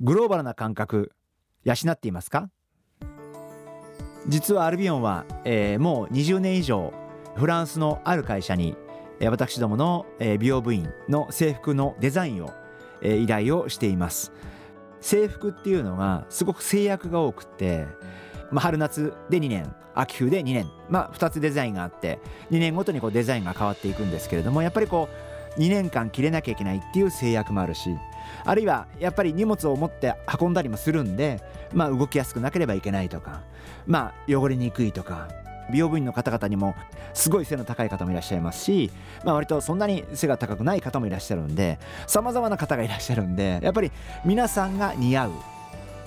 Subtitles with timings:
[0.00, 1.12] グローバルな感覚
[1.64, 2.50] 養っていますか？
[4.28, 6.92] 実はアルビオンは、えー、もう20年以上
[7.36, 8.76] フランスのある会社に
[9.20, 10.04] 私どもの
[10.38, 12.52] 美容部員の制服のデザインを
[13.02, 14.32] 依頼をしています。
[15.00, 17.86] 制服っていうのがすごく制約が多くて、
[18.50, 22.18] まあ、春夏で2年秋冬で2年、まあ、2つデザインがあって
[22.50, 25.08] 2年ごとにこうデザインが変わっていくんですけれどもやっぱりこ
[25.56, 27.90] う2年間着れなきゃいけないっていう制約もあるし
[28.44, 33.42] あるいはやっぱり荷物を持って運んだりもするんで、まあ、動きやすくなければいけないとか、
[33.86, 35.28] まあ、汚れにくいとか
[35.70, 36.74] 美容部員の方々にも
[37.12, 38.90] すごい背の高い方もいらっしゃいますし、
[39.24, 43.90] まあ、割とそんなに背が高くない方もいらっしゃるんでさまざまな方がいらっしゃるんでやっぱり
[44.24, 45.32] 皆さんが似合う。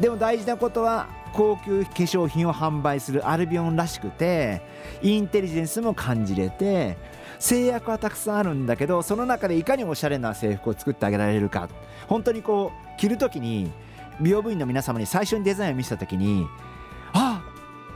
[0.00, 4.62] でも大事なことは高級化粧品を販売するアルビオンらしくて
[5.02, 6.96] インテリジェンスも感じれて
[7.38, 11.68] 制約はたくさんあるんだけどその中でいかにおしゃれな制服を作ってあげられるか
[12.08, 13.70] 本当にこう着る時に
[14.18, 16.46] 美容部員の皆様に最初にデザインを見せた時に
[17.12, 17.44] あ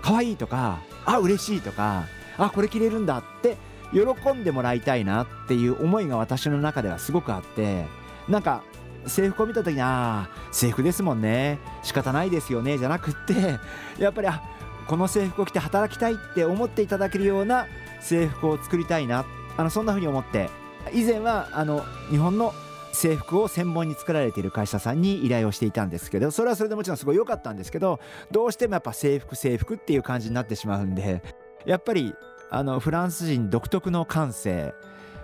[0.02, 2.04] 可愛いとかあ嬉しいとか
[2.36, 3.56] あこれ着れるんだって
[3.92, 7.86] 喜んでもらいたいなっていう思いが私の中ではすごくあって
[8.28, 8.62] なんか
[9.06, 11.58] 制服を見た時にああ制服ですもんね。
[11.82, 12.78] 仕方ないですよね。
[12.78, 13.58] じゃなくって
[13.98, 14.42] やっぱりあ
[14.86, 17.66] この制服を着て働きたいって思っていただけるような
[18.00, 19.24] 制服を作りたいな。
[19.56, 20.48] あのそんな風に思って。
[20.92, 22.54] 以前はあの日本の
[22.92, 28.00] 制服を専門に作られている会社さんに依頼をしていたんですけどそれはそれでもちろんすごい良かったんですけど
[28.30, 31.22] どうしてもやっぱ制服制服っていう感じになってしまうんで
[31.64, 32.14] やっぱり
[32.50, 34.74] あのフランス人独特の感性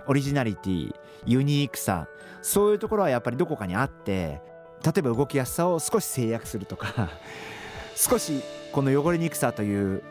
[0.07, 0.95] オリジナリティ
[1.25, 2.07] ユニークさ
[2.41, 4.41] そういうところはやっぱりどこかにあって
[4.83, 7.09] 例えば動きやすさを少し制約するとか
[7.95, 8.41] 少し
[8.71, 10.03] この汚れにくさという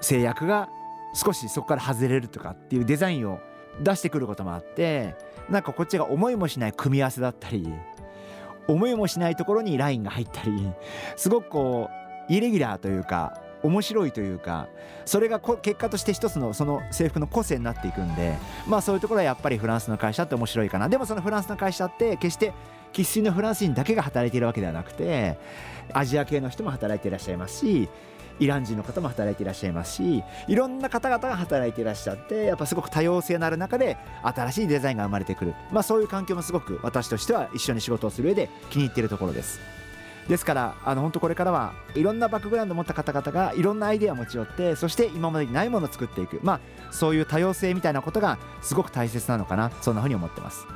[0.00, 0.68] 制約が
[1.14, 3.40] 少しそこから外れるとかっていうデザインを
[3.80, 5.14] 出してくることもあって
[5.48, 7.68] なんかこっちが思いもしない組み合わせだったり
[8.66, 10.52] 思いもしないところにラインが入ったり
[11.16, 11.90] すごくこ
[12.28, 14.68] うイレギュラーというか面白いというか
[15.06, 18.36] それが結果として一つのその制服の個性になっていくんで
[18.68, 22.52] まあそういうところはやっぱりフランスの会社って面白いかなでもそのフランスの会社って決して
[22.92, 25.38] 生粋のフランス人だけが働いているわけではなくて
[25.92, 27.88] アジア系の人も働いていらっしゃいますし
[28.40, 39.83] イラン人の方も働いていらっしゃいますしいろんな方々が働いていらっしゃってやっぱすごく多様性のある中で新しいデザインが生まれてくる、まあ、そういう環境もすごく私としては一緒に仕事をする上で気に入っているところです。
[40.28, 46.40] ですからあの本当これからはいろんなバックグラウンドを持った方々がいろんなアイデアを持ち寄ってそして今までにないものを作っていく。
[46.42, 50.66] まあそういう多様性みたいなことがすごく大切なのかなそんなふうに思ってます。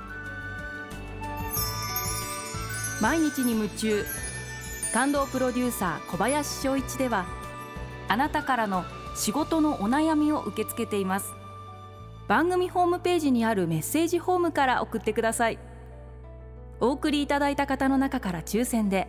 [3.00, 4.04] 毎日に夢中
[4.92, 7.26] 感動プロデューサー小林翔一では
[8.08, 11.32] あなたからの仕事のお悩みを受け付けています。
[12.26, 15.58] 番組ホームページにあるメッセージフォームから送ってください。
[16.80, 19.08] お送りいただいた方の中から抽選で